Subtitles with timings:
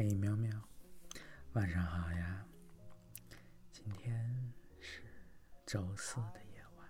[0.00, 0.56] 嘿，喵喵，
[1.54, 2.46] 晚上好呀！
[3.72, 5.02] 今天是
[5.66, 6.88] 周四的夜晚，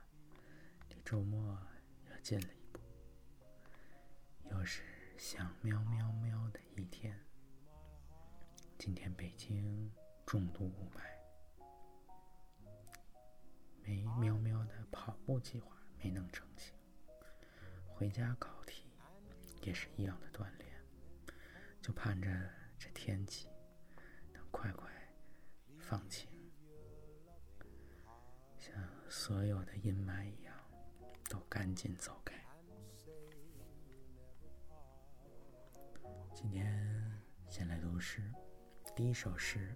[0.91, 1.59] 离周末
[2.11, 2.79] 又近了一步，
[4.51, 4.83] 又是
[5.17, 7.19] 想喵喵喵的一天。
[8.77, 9.91] 今天北京
[10.27, 11.01] 重度雾霾，
[13.85, 16.75] 没喵喵的跑步计划没能成型，
[17.87, 18.85] 回家考题
[19.63, 20.71] 也是一样的锻炼，
[21.81, 22.29] 就盼着
[23.09, 23.49] 天气
[24.35, 24.87] 能快快
[25.79, 26.29] 放晴，
[28.59, 28.71] 像
[29.09, 30.55] 所有的阴霾一样，
[31.31, 32.37] 都赶紧走开。
[36.35, 38.31] 今天先来读诗。
[38.95, 39.75] 第一首诗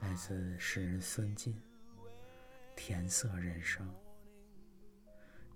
[0.00, 1.56] 来自诗人孙晋，
[2.76, 3.84] 《填色人生》。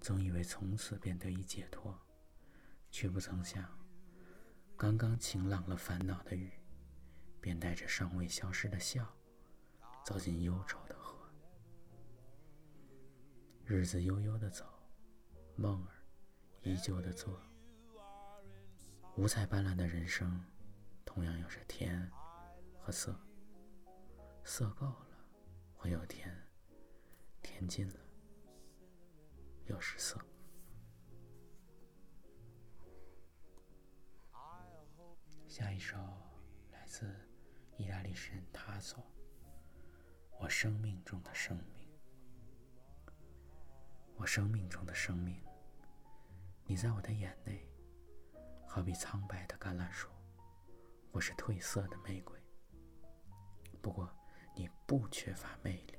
[0.01, 1.97] 总以为从此便得以解脱，
[2.91, 3.64] 却不曾想，
[4.78, 6.52] 刚刚晴朗了烦恼的雨，
[7.41, 9.10] 便带着尚未消失的笑，
[10.05, 11.16] 走进忧愁的河。
[13.64, 14.66] 日子悠悠的走，
[15.56, 15.94] 梦儿
[16.60, 17.41] 依旧的做，
[19.16, 20.44] 五彩斑斓的人生，
[21.06, 22.11] 同样有着甜。
[22.78, 23.18] 和色，
[24.44, 25.08] 色够了，
[25.74, 26.30] 会有甜；
[27.42, 27.94] 甜尽了，
[29.64, 30.20] 又是色。
[35.58, 35.96] 下一首
[36.70, 37.10] 来自
[37.78, 39.02] 意大利诗人塔索，
[40.38, 41.88] 《我生命中的生命》，
[44.16, 45.42] 我生命中的生命，
[46.66, 47.66] 你在我的眼内，
[48.66, 50.10] 好比苍白的橄榄树，
[51.10, 52.38] 我是褪色的玫瑰。
[53.80, 54.14] 不过，
[54.54, 55.94] 你不缺乏魅力，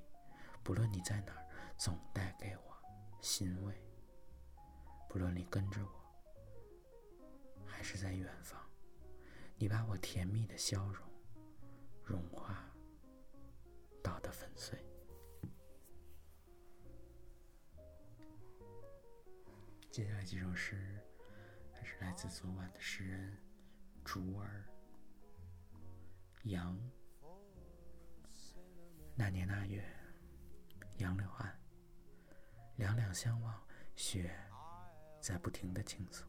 [0.63, 1.43] 不论你在哪儿，
[1.79, 2.77] 总带给我
[3.21, 3.73] 欣慰。
[5.09, 8.66] 不论你跟着我，还是在远方，
[9.59, 11.09] 你把我甜蜜的笑容
[12.03, 12.63] 融化，
[14.03, 14.77] 捣得粉碎。
[19.89, 21.03] 接下来几首诗，
[21.73, 23.35] 还是来自昨晚的诗人
[24.05, 24.63] 竹儿
[26.43, 26.79] 杨。
[29.15, 29.83] 那年那月，
[30.97, 31.59] 杨柳岸，
[32.75, 34.39] 两两相望，雪
[35.19, 36.23] 在不停的倾诉。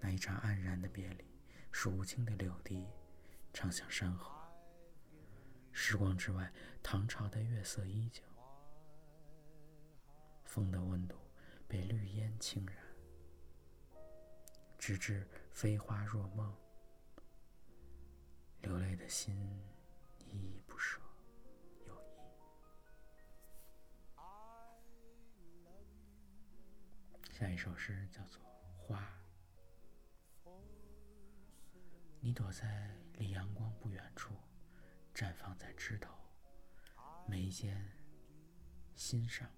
[0.00, 1.29] 那一场黯然的别离，
[1.72, 2.86] 数不清的柳笛，
[3.52, 4.38] 唱响山河。
[5.72, 8.22] 时光之外，唐朝的月色依旧，
[10.44, 11.16] 风的温度
[11.66, 12.76] 被绿烟浸染，
[14.78, 16.54] 直至飞花若梦，
[18.62, 19.34] 流泪的心
[20.18, 21.00] 依依不舍。
[27.32, 28.42] 下一首诗叫做
[28.76, 28.98] 《花》。
[32.22, 34.34] 你躲在离阳光不远处，
[35.14, 36.12] 绽放在枝头、
[37.26, 37.90] 眉间、
[38.94, 39.50] 心上。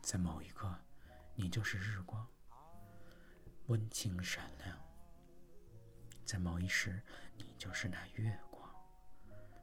[0.00, 0.74] 在某一刻，
[1.34, 2.26] 你就是日光，
[3.66, 4.74] 温情闪亮；
[6.24, 7.02] 在某一时，
[7.36, 8.74] 你就是那月光，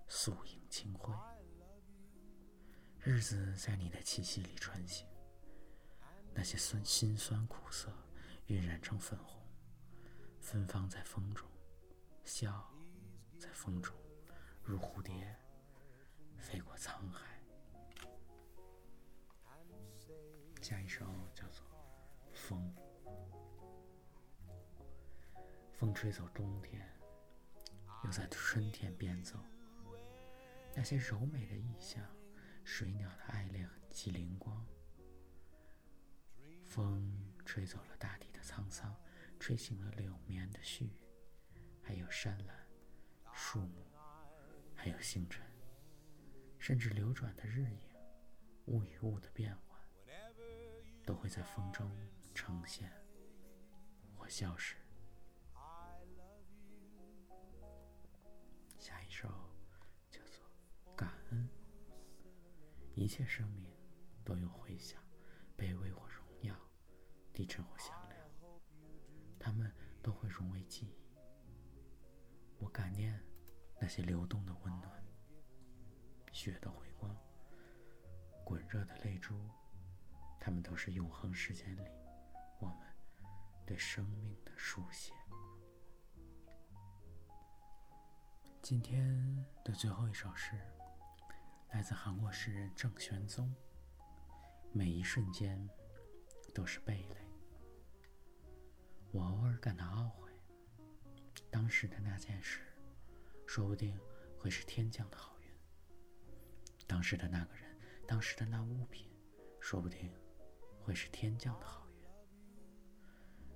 [0.07, 1.11] 素影清辉。
[2.99, 5.07] 日子在你的气息里穿行。
[6.35, 7.91] 那些酸辛酸苦涩，
[8.47, 9.40] 晕染成粉红，
[10.41, 11.47] 芬芳在风中，
[12.25, 12.69] 笑
[13.39, 13.95] 在风中，
[14.63, 15.33] 如蝴蝶
[16.35, 17.41] 飞过沧海。
[20.61, 21.65] 下一首叫做
[22.33, 22.75] 《风》，
[25.71, 26.85] 风吹走冬天，
[28.03, 29.39] 又在春天边走。
[30.75, 32.03] 那些柔美的意象，
[32.65, 34.65] 水鸟的爱恋和机灵光。
[36.65, 38.93] 风吹走了大地的沧桑，
[39.41, 40.91] 吹醒了柳绵的絮，
[41.81, 42.55] 还有山岚、
[43.33, 43.83] 树木，
[44.75, 45.43] 还有星辰，
[46.59, 47.89] 甚至流转的日影，
[48.67, 49.81] 物与物的变换，
[51.03, 51.91] 都会在风中
[52.35, 52.93] 呈现
[54.15, 54.75] 或消失。
[58.77, 59.27] 下一首
[60.11, 60.45] 叫做
[60.95, 61.49] 《感恩》，
[62.93, 63.75] 一切生命
[64.23, 65.03] 都有回响，
[65.57, 66.55] 卑微或荣耀。
[67.33, 67.99] 低沉或响
[69.43, 69.73] 他，们
[70.03, 70.95] 都会融为记忆。
[72.59, 73.19] 我感念
[73.79, 75.03] 那些流动的温暖，
[76.31, 77.17] 雪的回光，
[78.45, 79.49] 滚热的泪珠，
[80.39, 81.81] 它们都是永恒时间里
[82.59, 82.77] 我们
[83.65, 85.11] 对生命的书写。
[88.61, 90.55] 今天的最后一首诗，
[91.71, 93.51] 来自韩国诗人郑玄宗。
[94.71, 95.67] 每一瞬间。
[96.53, 97.20] 都是蓓蕾。
[99.11, 100.31] 我偶尔感到懊悔，
[101.49, 102.61] 当时的那件事，
[103.45, 103.99] 说不定
[104.39, 105.49] 会是天降的好运；
[106.87, 107.77] 当时的那个人，
[108.07, 109.11] 当时的那物品，
[109.59, 110.09] 说不定
[110.81, 111.95] 会是天降的好运。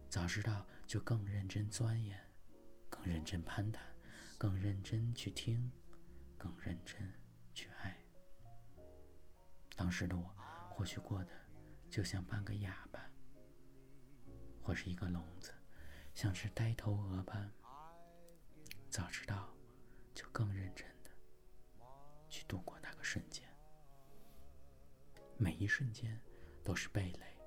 [0.10, 2.20] 早知道就更认真钻研，
[2.90, 3.82] 更认真攀谈，
[4.38, 5.72] 更认真去听，
[6.38, 7.10] 更认真
[7.54, 7.98] 去爱。
[9.78, 10.36] 当时的我，
[10.70, 11.32] 或许过得
[11.90, 13.05] 就像半个哑巴，
[14.66, 15.54] 或是一个聋子，
[16.16, 17.52] 像是呆头鹅般。
[18.90, 19.56] 早知道，
[20.16, 21.12] 就更认真的
[22.28, 23.48] 去度过那个瞬间。
[25.38, 26.20] 每一瞬间
[26.64, 27.38] 都是蓓蕾，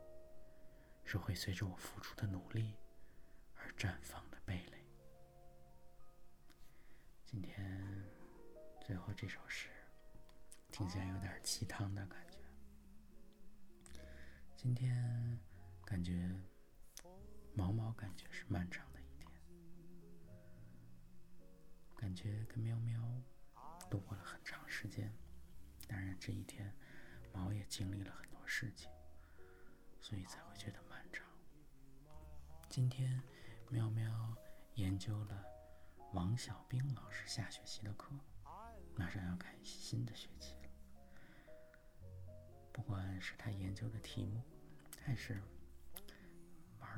[1.05, 2.77] 是会随着我付出的努力
[3.57, 4.87] 而绽放的蓓蕾。
[7.25, 8.05] 今天
[8.81, 9.69] 最后这首诗。
[10.71, 12.39] 听起来有点鸡汤的感觉。
[14.55, 15.37] 今天
[15.85, 16.31] 感觉
[17.59, 19.29] 毛毛感觉是漫长的一天，
[21.97, 23.03] 感觉跟喵喵
[23.91, 25.13] 度过了很长时间。
[25.89, 26.73] 当然这一天
[27.33, 28.89] 毛也经历了很多事情，
[30.01, 31.27] 所以才会觉得漫长。
[32.69, 33.21] 今天
[33.71, 34.37] 喵喵
[34.75, 35.45] 研究了
[36.13, 38.15] 王小兵老师下学期的课，
[38.95, 40.71] 马上要开新的学期了。
[42.73, 44.45] 不管是他研究的题目，
[45.03, 45.43] 还是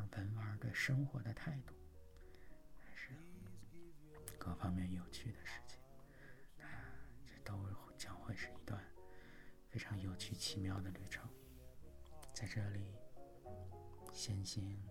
[0.00, 1.74] 玩文玩的生活的态度，
[2.78, 3.10] 还是
[4.38, 5.78] 各方面有趣的事情，
[6.56, 6.64] 那
[7.26, 7.68] 这都
[7.98, 8.82] 将会是一段
[9.68, 11.28] 非常有趣奇妙的旅程。
[12.32, 12.94] 在这里，
[14.12, 14.82] 先行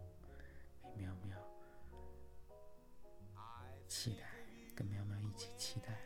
[0.83, 1.35] 给喵喵
[3.87, 4.29] 期待，
[4.75, 5.99] 跟喵喵一起期待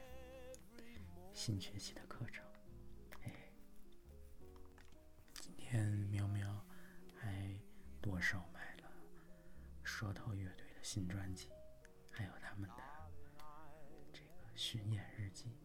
[1.34, 2.46] 新学期的课程。
[5.42, 6.66] 今天喵喵
[7.20, 7.54] 还
[8.02, 8.40] 多手
[10.04, 11.50] 舌头乐队的新专辑，
[12.12, 12.76] 还有他们的
[14.12, 15.58] 这个巡演日记。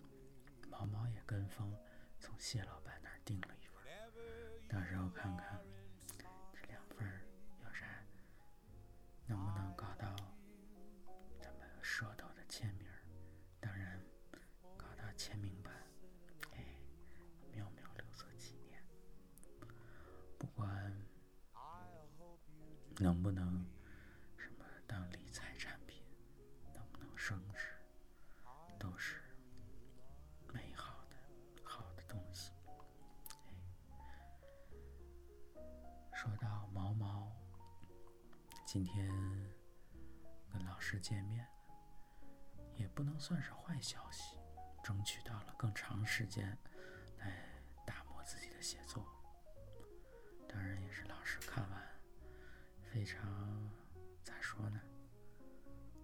[0.70, 1.76] 毛毛也跟风
[2.20, 3.82] 从谢老板那儿订了一份，
[4.68, 5.60] 到时候看看
[6.54, 7.04] 这两份
[7.64, 7.84] 有啥
[9.26, 10.06] 能不能搞到
[11.40, 12.86] 咱们舌头的签名。
[13.58, 14.00] 当然，
[14.76, 15.74] 搞到签名版。
[16.52, 16.64] 哎，
[17.52, 18.80] 妙妙留作纪念。
[20.38, 20.96] 不管
[23.00, 23.57] 能不能
[38.70, 39.08] 今天
[40.52, 41.48] 跟老师见面，
[42.76, 44.36] 也不能算是坏消息，
[44.84, 46.54] 争取到了更长时间
[47.16, 47.48] 来
[47.86, 49.02] 打磨自己的写作。
[50.46, 51.82] 当然，也是老师看完。
[52.92, 53.70] 非常
[54.22, 54.78] 咋说呢？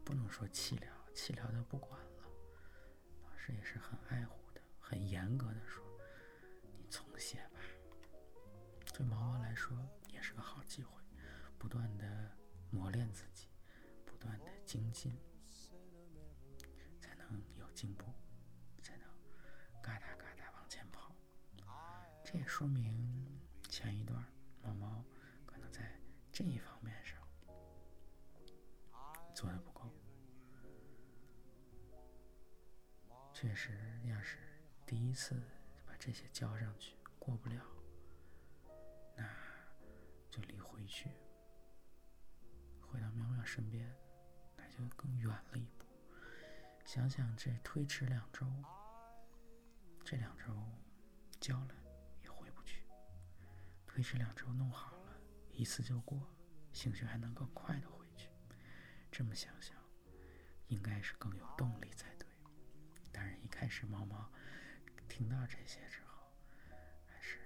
[0.02, 2.24] 不能说弃疗，弃疗就不管了。
[3.24, 5.84] 老师也是很爱护的，很严格的说
[6.78, 7.60] ：“你重写吧。”
[8.94, 9.76] 对毛毛来说
[10.08, 11.02] 也是个好机会，
[11.58, 12.23] 不断的
[12.74, 13.46] 磨练自己，
[14.04, 15.16] 不断的精进，
[17.00, 18.12] 才能有进步，
[18.82, 19.08] 才能
[19.80, 21.14] 嘎哒嘎哒往前跑。
[22.24, 24.24] 这也说明前一段
[24.60, 25.04] 毛毛
[25.46, 25.96] 可能在
[26.32, 27.16] 这一方面上。
[29.32, 29.88] 做的不够，
[33.32, 34.38] 确实，要是
[34.84, 35.40] 第一次
[35.86, 37.64] 把这些交上去过不了，
[39.16, 39.28] 那
[40.28, 41.10] 就离回去，
[42.94, 43.92] 回到喵喵身边，
[44.56, 45.84] 那就更远了一步。
[46.84, 48.46] 想想这推迟两周，
[50.04, 50.44] 这两周
[51.40, 51.74] 交了
[52.22, 52.86] 也回不去，
[53.84, 55.20] 推迟两周弄好了，
[55.50, 56.32] 一次就过，
[56.72, 58.28] 兴许还能更快的回去。
[59.10, 59.76] 这么想想，
[60.68, 62.28] 应该是更有动力才对。
[63.10, 64.30] 当然，一开始猫猫
[65.08, 66.30] 听到这些之后，
[67.06, 67.40] 还是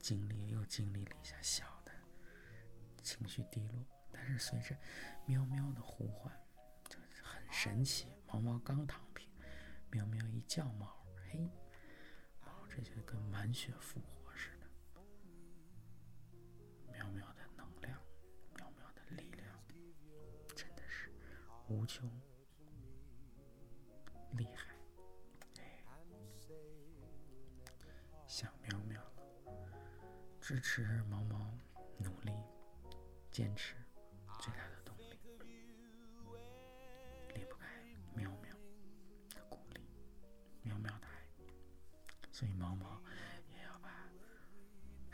[0.00, 1.92] 经历又经历了一下小的
[3.04, 3.86] 情绪低落。
[4.12, 4.76] 但是随着
[5.26, 6.32] 喵喵的呼唤，
[6.88, 8.08] 就很神奇。
[8.26, 9.28] 毛毛刚躺平，
[9.90, 11.50] 喵喵一叫毛，嘿，
[12.44, 14.66] 毛这就跟满血复活似的。
[16.92, 18.00] 喵喵的能量，
[18.56, 19.60] 喵喵的力量，
[20.54, 21.10] 真的是。
[21.68, 22.10] 无穷
[24.32, 24.74] 厉害，
[28.26, 29.12] 想喵喵了
[30.40, 31.52] 支持毛毛
[31.98, 32.32] 努力
[33.30, 33.74] 坚持，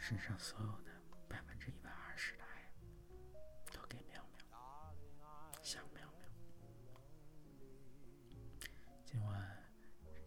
[0.09, 0.93] 身上所有的
[1.29, 2.71] 百分之一百二十的爱，
[3.73, 4.95] 都给喵喵，
[5.61, 6.29] 想喵喵。
[9.05, 9.65] 今晚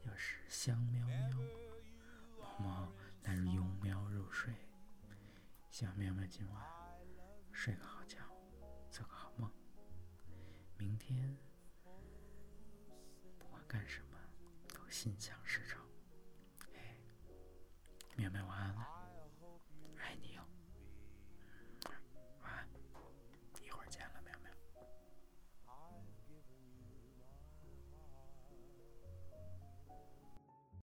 [0.03, 1.15] 又是香喵喵，
[2.37, 2.91] 毛毛
[3.23, 4.53] 那是拥喵入睡，
[5.71, 6.61] 希望喵喵今晚
[7.53, 8.17] 睡个好觉，
[8.91, 9.49] 做个好梦。
[10.77, 11.37] 明天
[13.37, 14.19] 不管干什么
[14.73, 15.81] 都心想事成。
[16.75, 16.97] 哎，
[18.17, 18.58] 喵喵晚安。